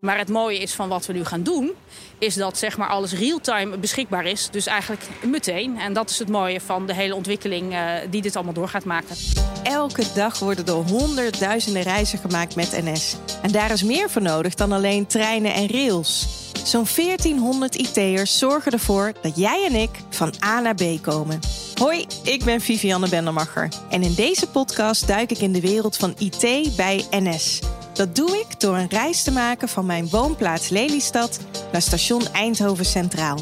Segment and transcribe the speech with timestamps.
[0.00, 1.72] Maar het mooie is van wat we nu gaan doen,
[2.18, 4.48] is dat zeg maar alles real-time beschikbaar is.
[4.50, 5.78] Dus eigenlijk meteen.
[5.78, 8.84] En dat is het mooie van de hele ontwikkeling uh, die dit allemaal door gaat
[8.84, 9.16] maken.
[9.62, 13.16] Elke dag worden er honderdduizenden reizen gemaakt met NS.
[13.42, 16.26] En daar is meer voor nodig dan alleen treinen en rails.
[16.64, 21.40] Zo'n 1400 IT'ers zorgen ervoor dat jij en ik van A naar B komen.
[21.74, 23.68] Hoi, ik ben Vivianne Bendermacher.
[23.90, 27.60] En in deze podcast duik ik in de wereld van IT bij NS.
[27.96, 31.40] Dat doe ik door een reis te maken van mijn woonplaats Lelystad
[31.72, 33.38] naar station Eindhoven Centraal.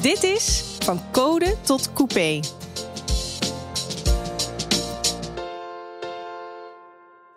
[0.00, 2.40] Dit is Van Code tot Coupé.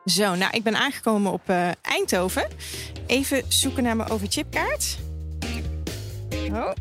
[0.05, 2.47] Zo, nou, ik ben aangekomen op uh, Eindhoven.
[3.07, 4.97] Even zoeken naar mijn overchipkaart.
[6.51, 6.71] Oh.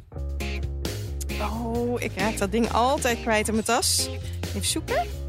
[1.40, 4.08] Oh, ik raak dat ding altijd kwijt in mijn tas.
[4.48, 5.27] Even zoeken.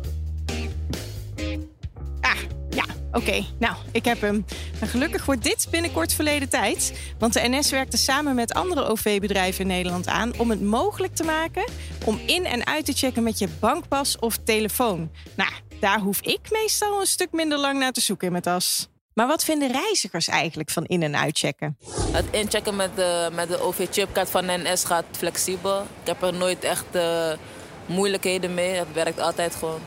[3.20, 3.46] Oké.
[3.60, 4.46] Nou, ik heb hem.
[4.80, 6.94] En gelukkig wordt dit binnenkort verleden tijd.
[7.20, 11.24] Want de NS werkte samen met andere OV-bedrijven in Nederland aan om het mogelijk te
[11.24, 11.64] maken
[12.06, 15.12] om in en uit te checken met je bankpas of telefoon.
[15.36, 18.88] Nou, daar hoef ik meestal een stuk minder lang naar te zoeken in mijn tas.
[19.14, 21.78] Maar wat vinden reizigers eigenlijk van in- en uitchecken?
[22.12, 25.82] Het inchecken met de, met de OV-chipkaart van NS gaat flexibel.
[25.82, 27.32] Ik heb er nooit echt uh,
[27.86, 28.70] moeilijkheden mee.
[28.72, 29.80] Het werkt altijd gewoon.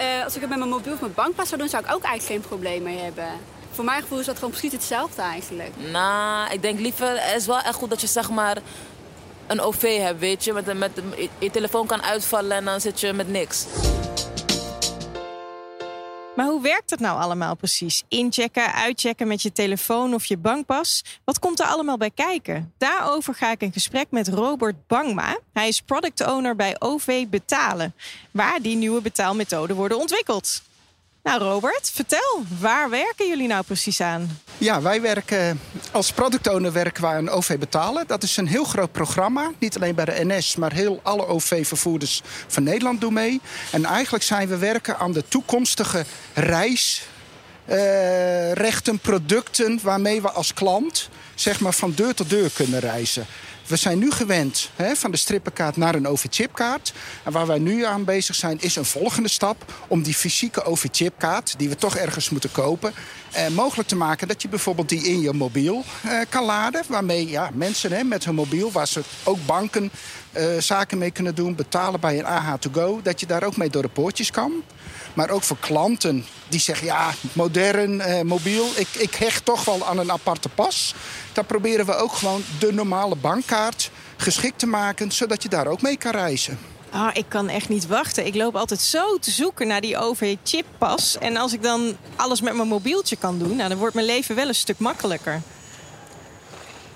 [0.00, 2.02] Uh, als ik het met mijn mobiel of mijn bankpas zou doen, zou ik ook
[2.02, 3.28] eigenlijk geen probleem mee hebben.
[3.70, 5.70] Voor mijn gevoel is dat gewoon precies hetzelfde eigenlijk.
[5.92, 8.56] Nou, ik denk liever, het is wel echt goed dat je zeg maar
[9.46, 10.52] een OV hebt, weet je.
[10.52, 10.90] Met, met,
[11.38, 13.66] je telefoon kan uitvallen en dan zit je met niks.
[16.38, 18.02] Maar hoe werkt het nou allemaal precies?
[18.08, 21.04] Inchecken, uitchecken met je telefoon of je bankpas?
[21.24, 22.72] Wat komt er allemaal bij kijken?
[22.76, 25.38] Daarover ga ik in gesprek met Robert Bangma.
[25.52, 27.94] Hij is product owner bij OV Betalen,
[28.30, 30.62] waar die nieuwe betaalmethoden worden ontwikkeld.
[31.28, 34.40] Nou, Robert, vertel, waar werken jullie nou precies aan?
[34.58, 35.60] Ja, wij werken
[35.92, 38.06] als product owner werken wij aan OV Betalen.
[38.06, 39.50] Dat is een heel groot programma.
[39.58, 43.40] Niet alleen bij de NS, maar heel alle OV-vervoerders van Nederland doen mee.
[43.70, 47.06] En eigenlijk zijn we werken aan de toekomstige reis.
[47.66, 53.26] Uh, rechten, producten waarmee we als klant zeg maar van deur tot deur kunnen reizen.
[53.68, 56.92] We zijn nu gewend hè, van de strippenkaart naar een OV-chipkaart.
[57.24, 61.54] En waar wij nu aan bezig zijn, is een volgende stap om die fysieke OV-chipkaart,
[61.58, 62.92] die we toch ergens moeten kopen,
[63.32, 66.82] eh, mogelijk te maken dat je bijvoorbeeld die in je mobiel eh, kan laden.
[66.88, 69.90] Waarmee ja, mensen hè, met hun mobiel, waar ze ook banken
[70.36, 73.82] uh, zaken mee kunnen doen, betalen bij een AH2Go, dat je daar ook mee door
[73.82, 74.52] de poortjes kan.
[75.18, 79.86] Maar ook voor klanten die zeggen, ja, modern, eh, mobiel, ik, ik hecht toch wel
[79.86, 80.94] aan een aparte pas.
[81.32, 85.82] Dan proberen we ook gewoon de normale bankkaart geschikt te maken, zodat je daar ook
[85.82, 86.58] mee kan reizen.
[86.94, 88.26] Oh, ik kan echt niet wachten.
[88.26, 91.18] Ik loop altijd zo te zoeken naar die OV-chippas.
[91.18, 94.34] En als ik dan alles met mijn mobieltje kan doen, nou, dan wordt mijn leven
[94.34, 95.42] wel een stuk makkelijker.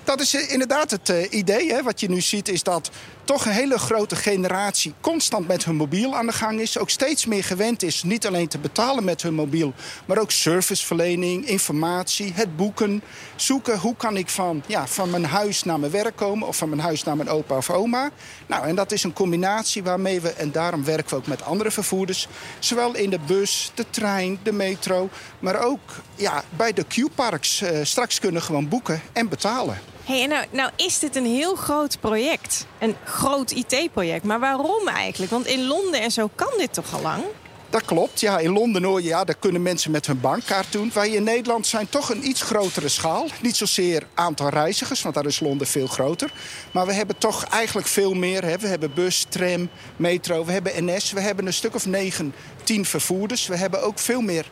[0.04, 1.72] Dat is eh, inderdaad het uh, idee.
[1.72, 1.82] Hè.
[1.82, 2.90] Wat je nu ziet is dat
[3.24, 6.78] toch een hele grote generatie constant met hun mobiel aan de gang is.
[6.78, 9.72] Ook steeds meer gewend is niet alleen te betalen met hun mobiel,
[10.06, 13.02] maar ook serviceverlening, informatie, het boeken.
[13.36, 16.68] Zoeken hoe kan ik van, ja, van mijn huis naar mijn werk komen of van
[16.68, 18.10] mijn huis naar mijn opa of oma.
[18.46, 21.70] Nou, en dat is een combinatie waarmee we, en daarom werken we ook met andere
[21.70, 22.28] vervoerders,
[22.58, 25.08] zowel in de bus, de trein, de metro,
[25.38, 25.80] maar ook
[26.16, 29.91] ja, bij de Q-parks uh, straks kunnen gewoon boeken en betalen.
[30.04, 32.66] Hey, nou, nou is dit een heel groot project.
[32.78, 34.24] Een groot IT-project.
[34.24, 35.32] Maar waarom eigenlijk?
[35.32, 37.24] Want in Londen en zo kan dit toch al lang?
[37.70, 38.20] Dat klopt.
[38.20, 40.90] Ja, in Londen hoor ja, daar kunnen mensen met hun bankkaart doen.
[40.94, 43.26] Wij in Nederland zijn toch een iets grotere schaal.
[43.42, 46.32] Niet zozeer aantal reizigers, want daar is Londen veel groter.
[46.72, 48.44] Maar we hebben toch eigenlijk veel meer.
[48.44, 48.58] Hè.
[48.58, 51.12] We hebben bus, tram, metro, we hebben NS.
[51.12, 53.46] We hebben een stuk of negen, tien vervoerders.
[53.46, 54.46] We hebben ook veel meer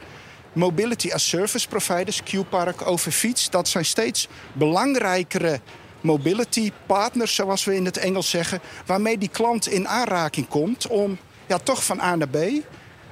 [0.52, 3.50] mobility as service providers, Q-Park, Overfiets.
[3.50, 5.60] Dat zijn steeds belangrijkere
[6.00, 11.18] mobility partners, zoals we in het Engels zeggen, waarmee die klant in aanraking komt om
[11.46, 12.36] ja, toch van A naar B.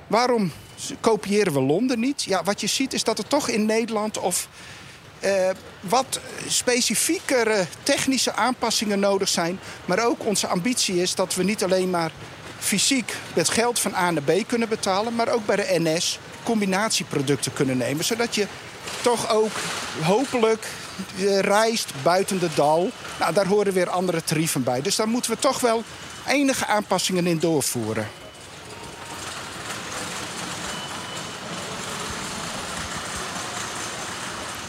[0.07, 0.53] Waarom
[1.01, 2.23] kopiëren we Londen niet?
[2.23, 4.49] Ja, wat je ziet is dat er toch in Nederland of
[5.25, 5.51] uh,
[5.81, 9.59] wat specifiekere technische aanpassingen nodig zijn.
[9.85, 12.11] Maar ook onze ambitie is dat we niet alleen maar
[12.59, 17.53] fysiek met geld van A naar B kunnen betalen, maar ook bij de NS combinatieproducten
[17.53, 18.05] kunnen nemen.
[18.05, 18.47] Zodat je
[19.03, 19.53] toch ook
[20.03, 20.67] hopelijk
[21.19, 22.91] eh, reist buiten de dal.
[23.19, 24.83] Nou, daar horen weer andere tarieven bij.
[24.83, 25.83] Dus daar moeten we toch wel
[26.27, 28.09] enige aanpassingen in doorvoeren.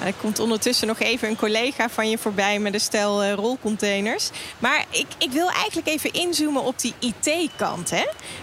[0.04, 4.30] Er komt ondertussen nog even een collega van je voorbij met een stel uh, rolcontainers.
[4.60, 7.92] Maar ik, ik wil eigenlijk even inzoomen op die IT-kant.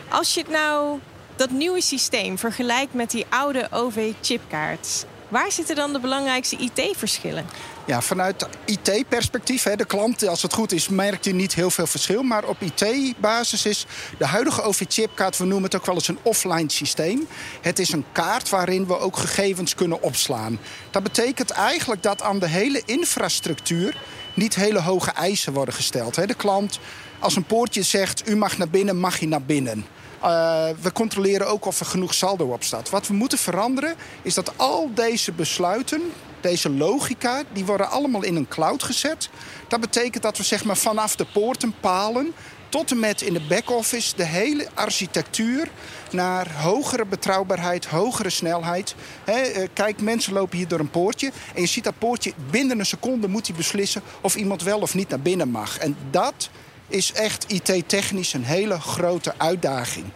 [0.08, 0.98] Als je het nou
[1.36, 5.06] dat nieuwe systeem vergelijkt met die oude OV-chipkaart.
[5.28, 7.46] Waar zitten dan de belangrijkste IT-verschillen?
[7.86, 12.22] Ja, vanuit IT-perspectief, de klant, als het goed is, merkt hij niet heel veel verschil.
[12.22, 13.86] Maar op IT-basis is
[14.18, 17.26] de huidige OV-chipkaart, we noemen het ook wel eens een offline systeem.
[17.60, 20.58] Het is een kaart waarin we ook gegevens kunnen opslaan.
[20.90, 23.96] Dat betekent eigenlijk dat aan de hele infrastructuur
[24.34, 26.14] niet hele hoge eisen worden gesteld.
[26.14, 26.78] De klant,
[27.18, 29.86] als een poortje zegt, u mag naar binnen, mag je naar binnen.
[30.24, 32.90] Uh, we controleren ook of er genoeg saldo op staat.
[32.90, 36.02] Wat we moeten veranderen is dat al deze besluiten,
[36.40, 39.28] deze logica, die worden allemaal in een cloud gezet.
[39.68, 42.34] Dat betekent dat we zeg maar, vanaf de poorten palen
[42.68, 45.68] tot en met in de back-office de hele architectuur
[46.10, 48.94] naar hogere betrouwbaarheid, hogere snelheid.
[49.24, 52.86] He, kijk, mensen lopen hier door een poortje en je ziet dat poortje binnen een
[52.86, 55.78] seconde moet hij beslissen of iemand wel of niet naar binnen mag.
[55.78, 56.50] En dat
[56.88, 60.06] is echt IT-technisch een hele grote uitdaging.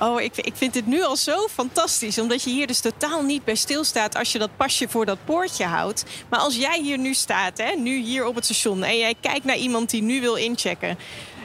[0.00, 2.18] Oh, ik, ik vind het nu al zo fantastisch.
[2.18, 5.64] Omdat je hier dus totaal niet bij stilstaat als je dat pasje voor dat poortje
[5.64, 6.04] houdt.
[6.28, 9.44] Maar als jij hier nu staat, hè, nu hier op het station, en jij kijkt
[9.44, 10.98] naar iemand die nu wil inchecken.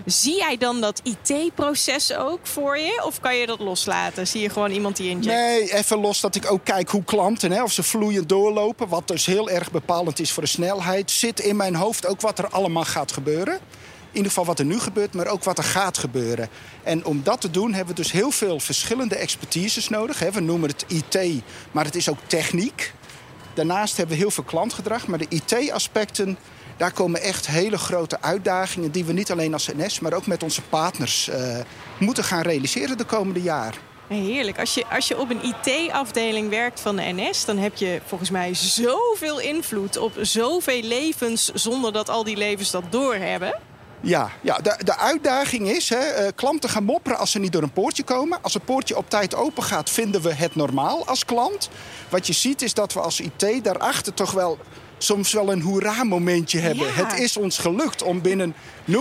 [0.06, 3.04] Zie jij dan dat IT-proces ook voor je?
[3.06, 4.28] Of kan je dat loslaten?
[4.28, 5.36] Zie je gewoon iemand die incheckt?
[5.36, 8.88] Nee, even los dat ik ook kijk hoe klanten, hè, of ze vloeiend doorlopen.
[8.88, 11.12] Wat dus heel erg bepalend is voor de snelheid.
[11.12, 13.60] Zit in mijn hoofd ook wat er allemaal gaat gebeuren
[14.14, 16.50] ieder geval wat er nu gebeurt, maar ook wat er gaat gebeuren.
[16.84, 20.20] En om dat te doen hebben we dus heel veel verschillende expertises nodig.
[20.20, 22.94] We noemen het IT, maar het is ook techniek.
[23.54, 26.38] Daarnaast hebben we heel veel klantgedrag, maar de IT-aspecten...
[26.78, 28.92] daar komen echt hele grote uitdagingen...
[28.92, 31.58] die we niet alleen als NS, maar ook met onze partners uh,
[32.00, 33.76] moeten gaan realiseren de komende jaar.
[34.08, 34.60] Heerlijk.
[34.60, 38.30] Als je, als je op een IT-afdeling werkt van de NS, dan heb je volgens
[38.30, 43.60] mij zoveel invloed op zoveel levens zonder dat al die levens dat doorhebben.
[44.06, 47.64] Ja, ja de, de uitdaging is, hè, uh, klanten gaan mopperen als ze niet door
[47.64, 48.40] een poortje komen.
[48.42, 51.70] Als het poortje op tijd open gaat, vinden we het normaal als klant.
[52.10, 54.58] Wat je ziet is dat we als IT daarachter toch wel
[54.98, 56.96] soms wel een hoera-momentje hebben.
[56.96, 58.56] Het is ons gelukt om binnen
[58.92, 58.96] 0,5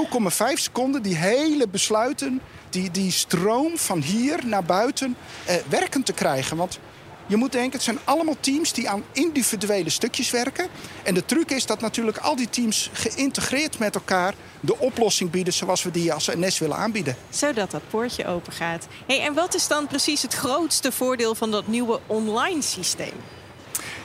[0.55, 2.41] seconden die hele besluiten...
[2.71, 6.57] Die, die stroom van hier naar buiten eh, werkend te krijgen.
[6.57, 6.79] Want
[7.27, 10.69] je moet denken, het zijn allemaal teams die aan individuele stukjes werken.
[11.03, 15.53] En de truc is dat natuurlijk al die teams geïntegreerd met elkaar de oplossing bieden
[15.53, 17.17] zoals we die als NS willen aanbieden.
[17.31, 18.87] Zodat dat poortje open gaat.
[19.07, 23.15] Hey, en wat is dan precies het grootste voordeel van dat nieuwe online systeem?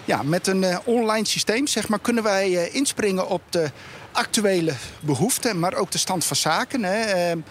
[0.06, 3.72] Ja, met een uh, online systeem zeg maar, kunnen wij uh, inspringen op de
[4.12, 6.84] actuele behoeften, maar ook de stand van zaken.
[6.84, 7.32] Hè.
[7.36, 7.44] Uh,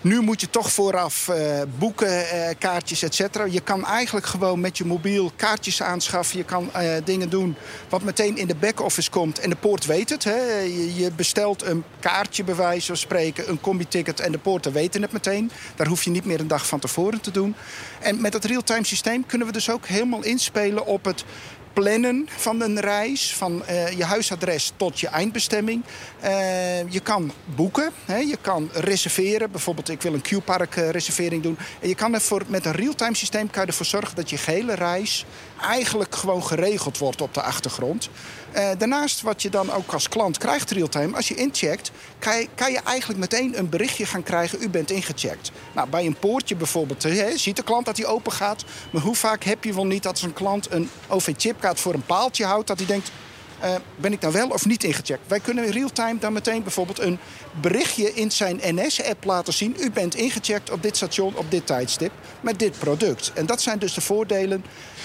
[0.00, 3.44] nu moet je toch vooraf uh, boeken, uh, kaartjes, et cetera.
[3.44, 6.38] Je kan eigenlijk gewoon met je mobiel kaartjes aanschaffen.
[6.38, 7.56] Je kan uh, dingen doen
[7.88, 9.38] wat meteen in de back-office komt.
[9.38, 10.24] En de poort weet het.
[10.24, 10.58] Hè.
[10.96, 14.20] Je, bestelt een kaartje, bij wijze van spreken, een combi-ticket...
[14.20, 15.50] en de poorten weten het meteen.
[15.76, 17.54] Daar hoef je niet meer een dag van tevoren te doen.
[18.00, 21.24] En met het real-time systeem kunnen we dus ook helemaal inspelen op het
[21.78, 25.82] plannen van een reis, van uh, je huisadres tot je eindbestemming.
[26.24, 29.50] Uh, je kan boeken, hè, je kan reserveren.
[29.50, 31.58] Bijvoorbeeld, ik wil een Q-park uh, reservering doen.
[31.80, 34.74] En je kan ervoor, met een real-time systeem kan je ervoor zorgen dat je gehele
[34.74, 35.24] reis
[35.60, 38.08] eigenlijk gewoon geregeld wordt op de achtergrond.
[38.56, 42.48] Uh, daarnaast wat je dan ook als klant krijgt real-time, als je incheckt, kan je,
[42.54, 45.50] kan je, eigenlijk meteen een berichtje gaan krijgen, u bent ingecheckt.
[45.74, 48.64] Nou, bij een poortje bijvoorbeeld, he, ziet de klant dat hij open gaat.
[48.90, 52.44] Maar hoe vaak heb je wel niet dat een klant een OV-chipkaart voor een paaltje
[52.44, 53.10] houdt, dat hij denkt,
[53.64, 55.28] uh, ben ik nou wel of niet ingecheckt?
[55.28, 57.18] Wij kunnen in real-time dan meteen bijvoorbeeld een
[57.60, 59.76] berichtje in zijn NS-app laten zien.
[59.78, 63.32] U bent ingecheckt op dit station op dit tijdstip met dit product.
[63.34, 64.64] En dat zijn dus de voordelen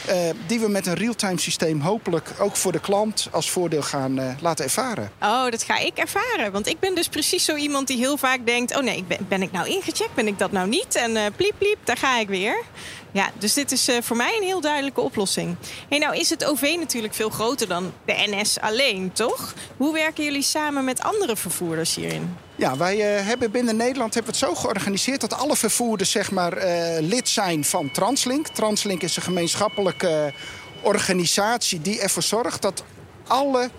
[0.09, 0.15] uh,
[0.47, 4.31] die we met een real-time systeem hopelijk ook voor de klant als voordeel gaan uh,
[4.41, 5.11] laten ervaren.
[5.21, 6.51] Oh, dat ga ik ervaren.
[6.51, 8.75] Want ik ben dus precies zo iemand die heel vaak denkt...
[8.75, 10.13] oh nee, ben, ik nou ingecheckt?
[10.13, 10.95] Ben ik dat nou niet?
[10.95, 12.63] En uh, pliep, pliep, daar ga ik weer.
[13.11, 15.55] Ja, dus dit is voor mij een heel duidelijke oplossing.
[15.89, 19.53] Hey, nou is het OV natuurlijk veel groter dan de NS alleen, toch?
[19.77, 22.35] Hoe werken jullie samen met andere vervoerders hierin?
[22.63, 26.31] Ja, wij uh, hebben binnen Nederland hebben we het zo georganiseerd dat alle vervoerders zeg
[26.31, 28.47] maar, uh, lid zijn van Translink.
[28.47, 30.33] Translink is een gemeenschappelijke
[30.81, 32.83] organisatie die ervoor zorgt dat
[33.27, 33.69] alle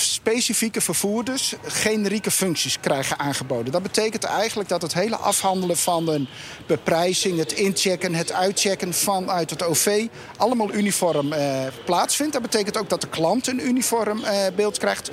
[0.00, 3.72] specifieke vervoerders generieke functies krijgen aangeboden.
[3.72, 6.28] Dat betekent eigenlijk dat het hele afhandelen van een
[6.66, 12.32] beprijzing, het inchecken, het uitchecken vanuit het OV allemaal uniform eh, plaatsvindt.
[12.32, 15.10] Dat betekent ook dat de klant een uniform eh, beeld krijgt.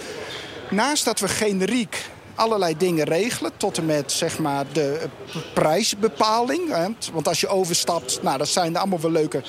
[0.70, 3.52] Naast dat we generiek allerlei dingen regelen.
[3.58, 5.10] Tot en met zeg maar, de
[5.54, 6.76] prijsbepaling.
[7.14, 9.44] Want als je overstapt, nou, dat zijn allemaal wel leuke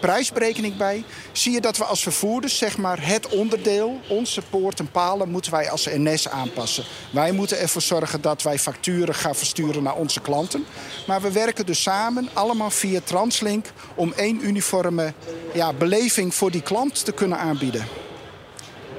[0.00, 4.90] prijsberekening bij, zie je dat we als vervoerders zeg maar, het onderdeel, onze poort en
[4.90, 6.84] palen, moeten wij als NS aanpassen.
[7.12, 10.64] Wij moeten ervoor zorgen dat wij facturen gaan versturen naar onze klanten.
[11.06, 15.12] Maar we werken dus samen, allemaal via Translink, om één uniforme
[15.54, 18.09] ja, beleving voor die klant te kunnen aanbieden.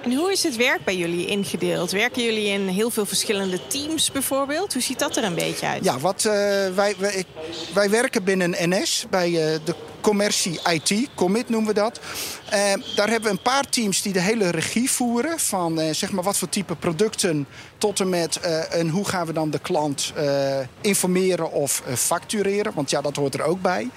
[0.03, 1.91] En hoe is het werk bij jullie ingedeeld?
[1.91, 4.74] Werken jullie in heel veel verschillende teams bijvoorbeeld?
[4.74, 5.84] Hoe ziet dat er een beetje uit?
[5.84, 6.34] Ja, wat, uh,
[6.75, 6.96] wij,
[7.74, 12.00] wij, werken binnen NS bij uh, de commercie IT, commit noemen we dat.
[12.46, 15.39] Uh, daar hebben we een paar teams die de hele regie voeren.
[15.39, 18.39] Van zeg maar wat voor type producten tot en met
[18.70, 20.13] en hoe gaan we dan de klant
[20.81, 22.74] informeren of factureren.
[22.75, 23.89] Want ja, dat hoort er ook bij.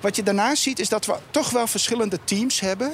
[0.00, 2.92] Wat je daarnaast ziet is dat we toch wel verschillende teams hebben.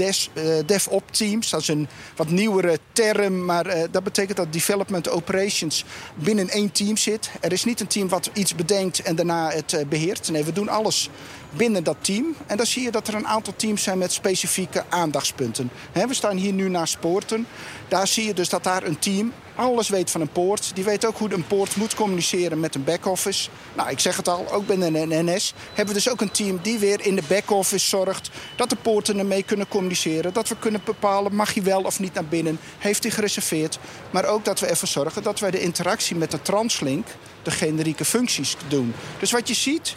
[0.00, 5.08] Uh, DevOps teams, dat is een wat nieuwere term, maar uh, dat betekent dat development
[5.08, 5.84] operations
[6.14, 7.30] binnen één team zit.
[7.40, 10.30] Er is niet een team wat iets bedenkt en daarna het uh, beheert.
[10.30, 11.10] Nee, we doen alles
[11.50, 12.34] binnen dat team.
[12.46, 15.70] En dan zie je dat er een aantal teams zijn met specifieke aandachtspunten.
[15.92, 17.46] We staan hier nu naast poorten.
[17.88, 20.70] Daar zie je dus dat daar een team alles weet van een poort.
[20.74, 23.48] Die weet ook hoe een poort moet communiceren met een back-office.
[23.76, 26.58] Nou, ik zeg het al, ook binnen een NS hebben we dus ook een team
[26.62, 28.30] die weer in de back-office zorgt...
[28.56, 30.32] dat de poorten ermee kunnen communiceren.
[30.32, 32.58] Dat we kunnen bepalen, mag hij wel of niet naar binnen?
[32.78, 33.78] Heeft hij gereserveerd?
[34.10, 37.06] Maar ook dat we ervoor zorgen dat wij de interactie met de translink...
[37.42, 38.94] de generieke functies doen.
[39.18, 39.96] Dus wat je ziet,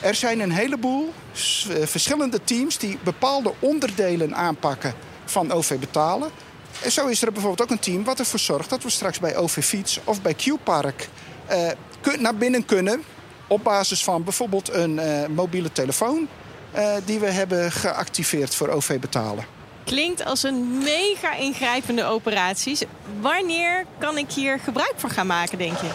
[0.00, 4.94] er zijn een heleboel eh, verschillende teams die bepaalde onderdelen aanpakken
[5.24, 6.30] van OV betalen.
[6.82, 9.36] En zo is er bijvoorbeeld ook een team wat ervoor zorgt dat we straks bij
[9.36, 11.08] OV Fiets of bij Q-Park
[11.50, 13.02] uh, naar binnen kunnen.
[13.46, 16.28] Op basis van bijvoorbeeld een uh, mobiele telefoon
[16.76, 19.44] uh, die we hebben geactiveerd voor OV betalen.
[19.84, 22.78] Klinkt als een mega ingrijpende operatie.
[23.20, 25.90] Wanneer kan ik hier gebruik van gaan maken, denk je?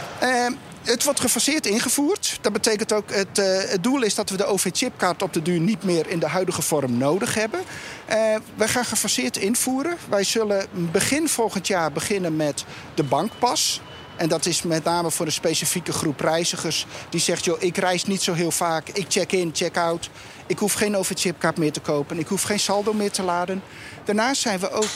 [0.88, 2.38] Het wordt gefaseerd ingevoerd.
[2.41, 5.60] Dat betekent ook, het, uh, het doel is dat we de OV-chipkaart op de duur
[5.60, 7.60] niet meer in de huidige vorm nodig hebben.
[7.60, 9.98] Uh, wij gaan gefaseerd invoeren.
[10.10, 13.82] Wij zullen begin volgend jaar beginnen met de bankpas.
[14.15, 18.06] En dat is met name voor een specifieke groep reizigers die zegt: joh, ik reis
[18.06, 18.89] niet zo heel vaak.
[18.89, 20.10] Ik check in, check out.
[20.46, 22.20] Ik hoef geen OV-chipkaart meer te kopen.
[22.20, 23.63] Ik hoef geen saldo meer te laden.
[24.06, 24.89] Daarnaast zijn we ook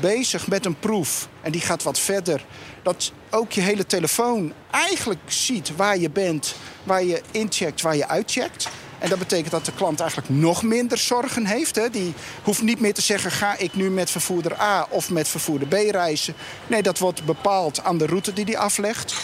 [0.00, 1.28] bezig met een proef.
[1.40, 2.44] En die gaat wat verder.
[2.82, 6.54] Dat ook je hele telefoon eigenlijk ziet waar je bent,
[6.84, 8.68] waar je incheckt, waar je uitcheckt.
[8.98, 11.76] En dat betekent dat de klant eigenlijk nog minder zorgen heeft.
[11.76, 11.90] Hè.
[11.90, 15.68] Die hoeft niet meer te zeggen: ga ik nu met vervoerder A of met vervoerder
[15.68, 16.34] B reizen.
[16.66, 19.14] Nee, dat wordt bepaald aan de route die hij aflegt.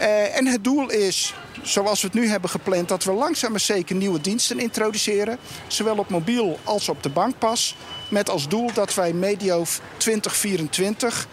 [0.00, 3.60] Uh, en het doel is, zoals we het nu hebben gepland, dat we langzaam maar
[3.60, 5.38] zeker nieuwe diensten introduceren.
[5.66, 7.76] Zowel op mobiel als op de bankpas.
[8.08, 9.64] Met als doel dat wij medio
[9.96, 11.26] 2024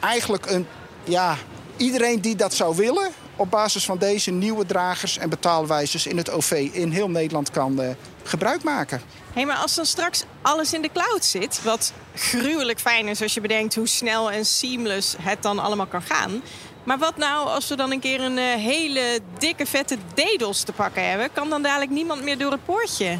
[0.00, 0.66] eigenlijk een,
[1.04, 1.36] ja,
[1.76, 6.30] iedereen die dat zou willen, op basis van deze nieuwe dragers en betaalwijzers in het
[6.30, 7.88] OV in heel Nederland kan uh,
[8.22, 9.02] gebruik maken.
[9.32, 13.34] Hé, maar als dan straks alles in de cloud zit, wat gruwelijk fijn is als
[13.34, 16.42] je bedenkt hoe snel en seamless het dan allemaal kan gaan.
[16.84, 20.72] Maar wat nou als we dan een keer een uh, hele dikke vette DDoS te
[20.72, 21.32] pakken hebben?
[21.32, 23.18] Kan dan dadelijk niemand meer door het poortje?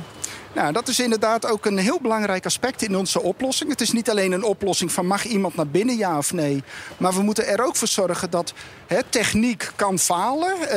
[0.55, 3.71] Nou, dat is inderdaad ook een heel belangrijk aspect in onze oplossing.
[3.71, 6.63] Het is niet alleen een oplossing van mag iemand naar binnen, ja of nee.
[6.97, 8.53] Maar we moeten er ook voor zorgen dat
[8.87, 10.57] hè, techniek kan falen.
[10.61, 10.77] Uh,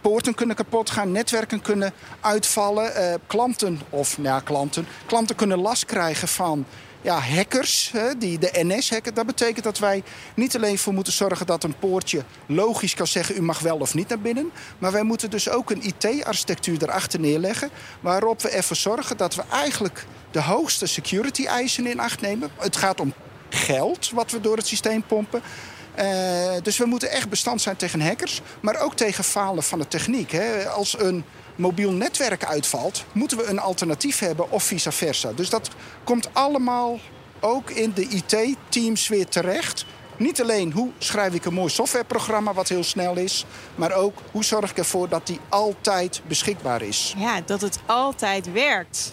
[0.00, 2.92] poorten kunnen kapot gaan, netwerken kunnen uitvallen.
[2.96, 6.66] Uh, klanten, of nou ja, klanten, klanten kunnen last krijgen van
[7.04, 9.14] ja, hackers, hè, die de NS hacken.
[9.14, 10.02] Dat betekent dat wij
[10.34, 13.36] niet alleen voor moeten zorgen dat een poortje logisch kan zeggen...
[13.36, 14.50] u mag wel of niet naar binnen.
[14.78, 17.70] Maar wij moeten dus ook een IT-architectuur erachter neerleggen...
[18.00, 22.50] waarop we ervoor zorgen dat we eigenlijk de hoogste security eisen in acht nemen.
[22.58, 23.14] Het gaat om
[23.48, 25.42] geld wat we door het systeem pompen.
[25.98, 26.04] Uh,
[26.62, 30.30] dus we moeten echt bestand zijn tegen hackers, maar ook tegen falen van de techniek.
[30.30, 30.68] Hè.
[30.68, 31.24] Als een
[31.56, 35.32] mobiel netwerk uitvalt, moeten we een alternatief hebben of vice versa.
[35.32, 35.70] Dus dat
[36.04, 36.98] komt allemaal
[37.40, 39.84] ook in de IT-teams weer terecht.
[40.16, 43.44] Niet alleen hoe schrijf ik een mooi softwareprogramma wat heel snel is,
[43.74, 47.14] maar ook hoe zorg ik ervoor dat die altijd beschikbaar is.
[47.16, 49.12] Ja, dat het altijd werkt.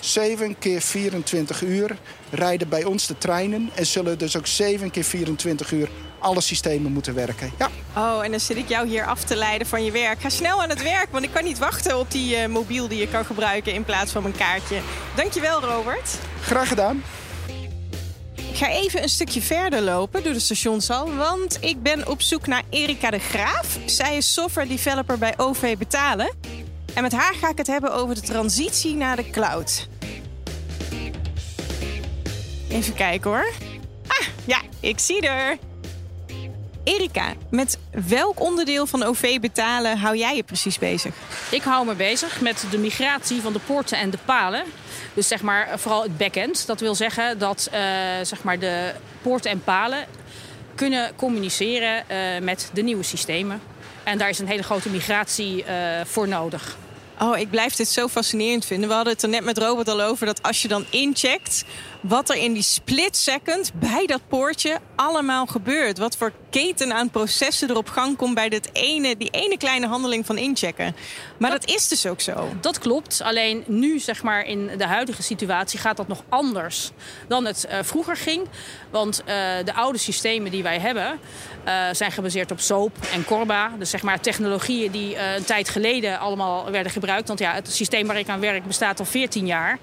[0.00, 1.98] 7 keer 24 uur
[2.30, 6.92] rijden bij ons de treinen en zullen dus ook 7 keer 24 uur alle systemen
[6.92, 7.52] moeten werken.
[7.58, 7.68] Ja.
[7.96, 10.20] Oh, en dan zit ik jou hier af te leiden van je werk.
[10.20, 12.98] Ga snel aan het werk, want ik kan niet wachten op die uh, mobiel die
[12.98, 14.80] je kan gebruiken in plaats van mijn kaartje.
[15.14, 16.18] Dankjewel, Robert.
[16.42, 17.02] Graag gedaan.
[18.36, 22.46] Ik ga even een stukje verder lopen door de stationshal, want ik ben op zoek
[22.46, 23.78] naar Erika de Graaf.
[23.86, 26.30] Zij is software developer bij OV Betalen.
[26.94, 29.88] En met haar ga ik het hebben over de transitie naar de cloud.
[32.68, 33.52] Even kijken hoor.
[34.06, 35.58] Ah, ja, ik zie er.
[36.88, 41.14] Erika, met welk onderdeel van OV betalen hou jij je precies bezig?
[41.50, 44.64] Ik hou me bezig met de migratie van de poorten en de palen.
[45.14, 46.66] Dus zeg maar vooral het backend.
[46.66, 47.78] Dat wil zeggen dat uh,
[48.22, 48.92] zeg maar de
[49.22, 50.06] poorten en palen
[50.74, 53.60] kunnen communiceren uh, met de nieuwe systemen.
[54.04, 55.70] En daar is een hele grote migratie uh,
[56.04, 56.76] voor nodig.
[57.20, 58.88] Oh, ik blijf dit zo fascinerend vinden.
[58.88, 61.64] We hadden het er net met Robert al over dat als je dan incheckt,
[62.00, 65.98] wat er in die split second bij dat poortje allemaal gebeurt.
[65.98, 69.86] Wat voor keten aan processen er op gang komt bij dit ene, die ene kleine
[69.86, 70.96] handeling van inchecken.
[71.36, 72.48] Maar dat, is dus ook zo.
[72.60, 73.20] Dat klopt.
[73.22, 76.90] Alleen nu, zeg maar, in de huidige situatie gaat dat nog anders
[77.28, 78.46] dan het uh, vroeger ging.
[78.90, 79.26] Want uh,
[79.64, 81.20] de oude systemen die wij hebben,
[81.66, 83.72] uh, zijn gebaseerd op SOAP en Corba.
[83.78, 87.28] Dus zeg maar technologieën die een tijd geleden allemaal werden gebruikt.
[87.28, 89.78] Want ja, het systeem waar ik aan werk bestaat al 14 jaar.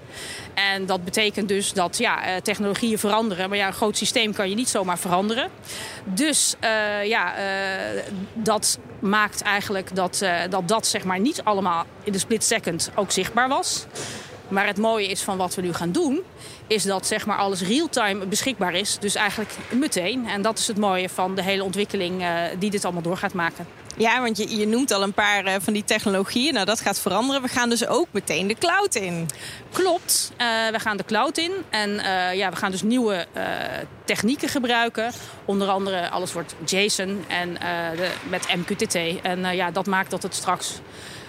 [0.54, 3.48] En dat betekent dus dat ja, technologieën veranderen.
[3.48, 5.50] Maar ja, een groot systeem kan je niet zomaar veranderen.
[6.04, 6.54] Dus
[7.02, 8.02] ja, uh,
[8.34, 12.90] dat maakt eigenlijk dat, uh, dat dat zeg maar niet allemaal in de split second
[12.94, 13.86] ook zichtbaar was.
[14.48, 16.22] Maar het mooie is van wat we nu gaan doen,
[16.66, 18.98] is dat zeg maar alles real-time beschikbaar is.
[18.98, 20.28] Dus eigenlijk meteen.
[20.28, 22.24] En dat is het mooie van de hele ontwikkeling
[22.58, 23.66] die dit allemaal door gaat maken.
[23.98, 26.54] Ja, want je, je noemt al een paar uh, van die technologieën.
[26.54, 27.42] Nou, dat gaat veranderen.
[27.42, 29.28] We gaan dus ook meteen de cloud in.
[29.72, 30.32] Klopt.
[30.32, 31.52] Uh, we gaan de cloud in.
[31.70, 33.26] En uh, ja, we gaan dus nieuwe
[34.04, 35.12] technieken gebruiken.
[35.44, 37.54] Onder andere alles wordt JSON en
[37.96, 39.20] de, met MQTT.
[39.22, 40.80] En ja, dat maakt dat het straks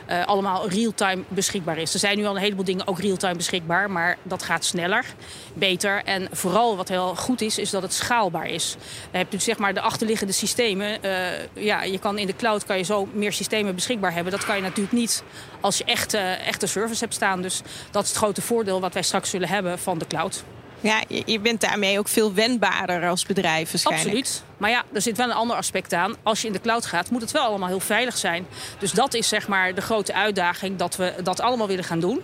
[0.10, 1.94] uh, allemaal real-time beschikbaar is.
[1.94, 5.06] Er zijn nu al een heleboel dingen ook real-time beschikbaar, maar dat gaat sneller,
[5.54, 6.04] beter.
[6.04, 8.76] En vooral wat heel goed is, is dat het schaalbaar is.
[9.12, 10.98] Je hebt dus zeg maar de achterliggende systemen.
[11.06, 14.32] Uh, ja, je kan in de cloud kan je zo meer systemen beschikbaar hebben.
[14.32, 15.24] Dat kan je natuurlijk niet
[15.62, 17.42] als je echt, echte service hebt staan.
[17.42, 17.62] Dus
[17.92, 20.44] dat is het grote voordeel wat wij straks zullen hebben van de cloud.
[20.82, 24.08] Ja, je bent daarmee ook veel wendbaarder als bedrijf waarschijnlijk.
[24.10, 24.44] Absoluut.
[24.58, 26.16] Maar ja, er zit wel een ander aspect aan.
[26.24, 28.48] Als je in de cloud gaat, moet het wel allemaal heel veilig zijn.
[28.80, 32.22] Dus dat is zeg maar de grote uitdaging dat we dat allemaal willen gaan doen.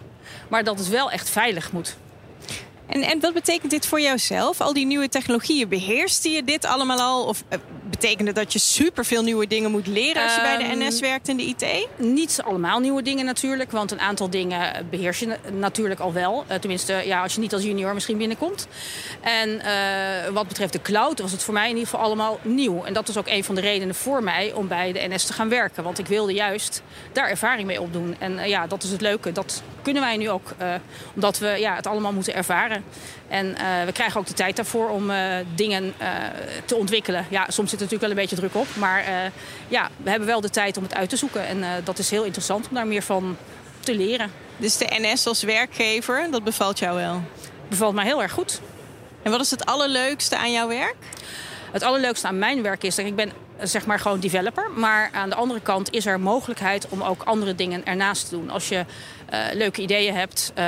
[0.48, 1.96] Maar dat het wel echt veilig moet.
[2.86, 4.62] En, en wat betekent dit voor jouzelf?
[4.62, 7.26] Al die nieuwe technologieën, beheerste je dit allemaal al?
[7.26, 7.44] Of
[8.00, 11.28] betekent het dat je superveel nieuwe dingen moet leren als je bij de NS werkt
[11.28, 11.88] in de IT?
[11.98, 16.46] Niet allemaal nieuwe dingen natuurlijk, want een aantal dingen beheers je natuurlijk al wel.
[16.50, 18.68] Uh, tenminste, ja, als je niet als junior misschien binnenkomt.
[19.22, 22.84] En uh, wat betreft de cloud was het voor mij in ieder geval allemaal nieuw.
[22.84, 25.34] En dat is ook een van de redenen voor mij om bij de NS te
[25.34, 25.84] gaan werken.
[25.84, 28.16] Want ik wilde juist daar ervaring mee opdoen.
[28.20, 29.32] En ja, dat is het leuke.
[29.32, 30.56] Dat kunnen wij nu ook,
[31.16, 32.84] omdat we ja, het allemaal moeten ervaren.
[33.34, 36.08] En uh, we krijgen ook de tijd daarvoor om uh, dingen uh,
[36.66, 37.26] te ontwikkelen.
[37.30, 38.68] Ja, soms zit er natuurlijk wel een beetje druk op.
[38.76, 39.32] Maar
[39.68, 41.48] ja, we hebben wel de tijd om het uit te zoeken.
[41.48, 43.38] En dat is heel interessant om daar meer van
[43.80, 44.32] te leren.
[44.58, 47.22] Dus de NS als werkgever, dat bevalt jou wel?
[47.68, 48.62] Bevalt mij heel erg goed.
[49.22, 50.96] En wat is het allerleukste aan jouw werk?
[51.72, 54.72] Het allerleukste aan mijn werk is dat ik ben zeg maar gewoon developer.
[54.76, 58.50] Maar aan de andere kant is er mogelijkheid om ook andere dingen ernaast te doen.
[58.50, 58.86] Als je
[59.34, 60.66] uh, leuke ideeën hebt, uh,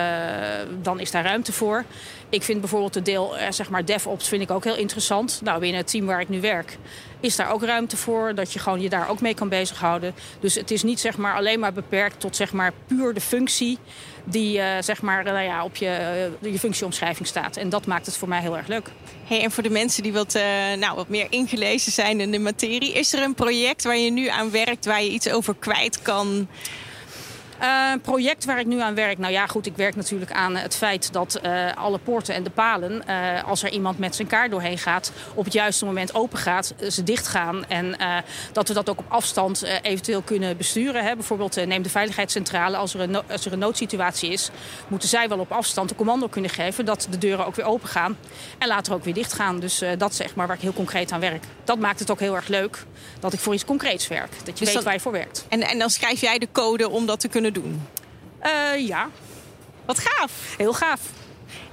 [0.81, 1.83] dan is daar ruimte voor.
[2.29, 5.39] Ik vind bijvoorbeeld het deel uh, zeg maar DevOps vind ik ook heel interessant.
[5.43, 6.77] Nou, binnen het team waar ik nu werk
[7.19, 8.35] is daar ook ruimte voor.
[8.35, 10.15] Dat je gewoon je daar ook mee kan bezighouden.
[10.39, 13.77] Dus het is niet zeg maar alleen maar beperkt tot zeg maar puur de functie
[14.23, 17.57] die zeg maar, nou ja, op je, je functieomschrijving staat.
[17.57, 18.89] En dat maakt het voor mij heel erg leuk.
[19.23, 20.39] Hey, en voor de mensen die wat,
[20.79, 22.93] nou, wat meer ingelezen zijn in de materie...
[22.93, 26.47] is er een project waar je nu aan werkt waar je iets over kwijt kan...
[27.61, 29.17] Uh, project waar ik nu aan werk.
[29.17, 32.49] Nou ja, goed, ik werk natuurlijk aan het feit dat uh, alle poorten en de
[32.49, 36.37] palen, uh, als er iemand met zijn kaart doorheen gaat, op het juiste moment open
[36.37, 37.65] gaat, ze dicht gaan.
[37.67, 37.95] En
[38.51, 41.03] dat we dat ook op afstand eventueel kunnen besturen.
[41.03, 41.15] Hè.
[41.15, 42.77] Bijvoorbeeld neem de veiligheidscentrale.
[42.77, 44.49] Als er, een als er een noodsituatie is,
[44.87, 47.89] moeten zij wel op afstand een commando kunnen geven dat de deuren ook weer open
[47.89, 48.17] gaan.
[48.57, 49.59] En later ook weer dicht gaan.
[49.59, 51.43] Dus dat is zeg maar waar ik heel concreet aan werk.
[51.63, 52.83] Dat maakt het ook heel erg leuk
[53.19, 54.31] dat ik voor iets concreets werk.
[54.31, 54.83] Dat je dus weet dat...
[54.83, 55.45] waar je voor werkt.
[55.49, 57.87] En, en dan schrijf jij de code om dat te kunnen doen?
[58.43, 59.09] Uh, ja.
[59.85, 60.55] Wat gaaf.
[60.57, 61.01] Heel gaaf.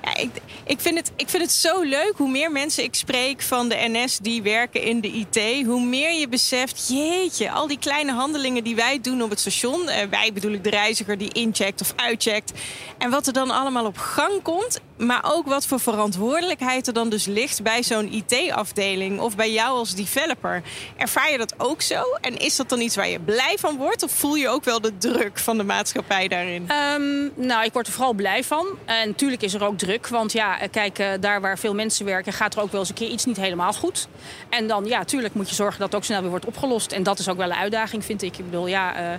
[0.02, 0.30] Ja, ik,
[0.64, 3.76] ik, vind het, ik vind het zo leuk hoe meer mensen ik spreek van de
[3.78, 5.66] NS die werken in de IT.
[5.66, 9.80] Hoe meer je beseft, jeetje, al die kleine handelingen die wij doen op het station.
[9.82, 12.52] Uh, wij bedoel ik de reiziger die incheckt of uitcheckt.
[12.98, 14.80] En wat er dan allemaal op gang komt.
[15.02, 19.70] Maar ook wat voor verantwoordelijkheid er dan dus ligt bij zo'n IT-afdeling of bij jou
[19.70, 20.62] als developer.
[20.96, 22.02] Ervaar je dat ook zo?
[22.20, 24.02] En is dat dan iets waar je blij van wordt?
[24.02, 26.70] Of voel je ook wel de druk van de maatschappij daarin?
[26.94, 28.66] Um, nou, ik word er vooral blij van.
[28.84, 30.08] En natuurlijk is er ook druk.
[30.08, 33.08] Want ja, kijk, daar waar veel mensen werken, gaat er ook wel eens een keer
[33.08, 34.08] iets niet helemaal goed.
[34.48, 36.92] En dan, ja, tuurlijk moet je zorgen dat het ook snel weer wordt opgelost.
[36.92, 38.38] En dat is ook wel een uitdaging, vind ik.
[38.38, 39.12] Ik bedoel, ja.
[39.12, 39.18] Uh,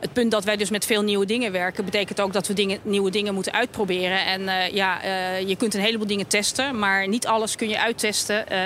[0.00, 1.84] het punt dat wij dus met veel nieuwe dingen werken...
[1.84, 4.26] betekent ook dat we dingen, nieuwe dingen moeten uitproberen.
[4.26, 7.80] En uh, ja, uh, je kunt een heleboel dingen testen, maar niet alles kun je
[7.80, 8.44] uittesten...
[8.52, 8.58] Uh,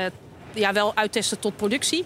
[0.54, 2.04] ja, wel uittesten tot productie.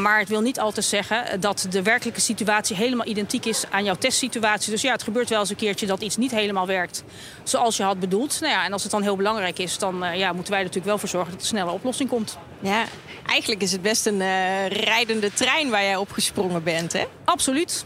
[0.00, 3.94] Maar het wil niet altijd zeggen dat de werkelijke situatie helemaal identiek is aan jouw
[3.94, 4.70] testsituatie.
[4.70, 7.04] Dus ja, het gebeurt wel eens een keertje dat iets niet helemaal werkt
[7.42, 8.40] zoals je had bedoeld.
[8.40, 10.84] Nou ja, en als het dan heel belangrijk is, dan ja, moeten wij er natuurlijk
[10.84, 12.38] wel voor zorgen dat er snelle oplossing komt.
[12.60, 12.84] Ja,
[13.26, 14.22] eigenlijk is het best een
[14.68, 17.04] rijdende trein waar jij opgesprongen bent, hè?
[17.24, 17.84] Absoluut.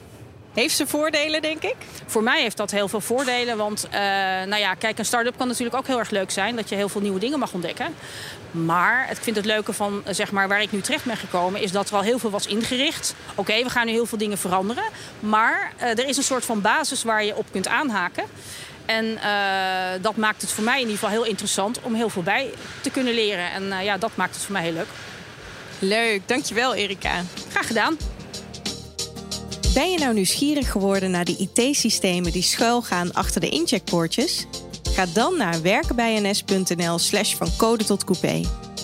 [0.54, 1.76] Heeft ze voordelen, denk ik?
[2.06, 3.56] Voor mij heeft dat heel veel voordelen.
[3.56, 3.92] Want uh,
[4.46, 6.56] nou ja, kijk, een start-up kan natuurlijk ook heel erg leuk zijn.
[6.56, 7.94] Dat je heel veel nieuwe dingen mag ontdekken.
[8.50, 11.60] Maar ik vind het leuke van zeg maar, waar ik nu terecht ben gekomen...
[11.60, 13.14] is dat er al heel veel was ingericht.
[13.30, 14.84] Oké, okay, we gaan nu heel veel dingen veranderen.
[15.20, 18.24] Maar uh, er is een soort van basis waar je op kunt aanhaken.
[18.86, 21.80] En uh, dat maakt het voor mij in ieder geval heel interessant...
[21.82, 23.52] om heel veel bij te kunnen leren.
[23.52, 24.88] En ja, dat maakt het voor mij heel leuk.
[25.78, 27.22] Leuk, dankjewel Erika.
[27.50, 27.96] Graag gedaan.
[29.74, 34.46] Ben je nou nieuwsgierig geworden naar de IT-systemen die schuilgaan achter de incheckpoortjes?
[34.92, 38.40] Ga dan naar werkenbijns.nl slash van code tot coupé.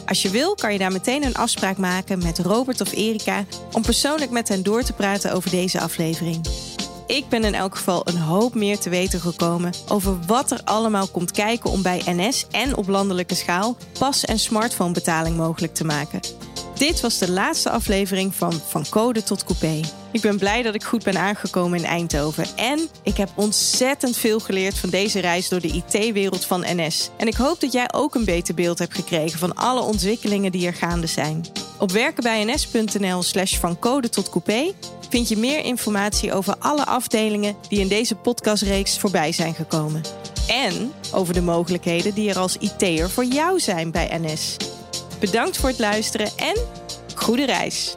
[0.07, 3.83] Als je wil, kan je daar meteen een afspraak maken met Robert of Erika om
[3.83, 6.47] persoonlijk met hen door te praten over deze aflevering.
[7.07, 11.07] Ik ben in elk geval een hoop meer te weten gekomen over wat er allemaal
[11.07, 16.21] komt kijken om bij NS en op landelijke schaal pas- en smartphonebetaling mogelijk te maken.
[16.77, 19.81] Dit was de laatste aflevering van Van Code tot Coupé.
[20.13, 22.47] Ik ben blij dat ik goed ben aangekomen in Eindhoven.
[22.57, 27.11] En ik heb ontzettend veel geleerd van deze reis door de IT-wereld van NS.
[27.17, 30.67] En ik hoop dat jij ook een beter beeld hebt gekregen van alle ontwikkelingen die
[30.67, 31.45] er gaande zijn.
[31.79, 34.73] Op werkenbijns.nl slash van code tot coupé
[35.09, 40.03] vind je meer informatie over alle afdelingen die in deze podcastreeks voorbij zijn gekomen.
[40.49, 44.57] En over de mogelijkheden die er als IT'er voor jou zijn bij NS.
[45.19, 46.57] Bedankt voor het luisteren en
[47.15, 47.97] goede reis!